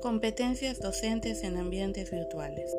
Competencias 0.00 0.80
docentes 0.80 1.44
en 1.44 1.58
ambientes 1.58 2.10
virtuales. 2.10 2.74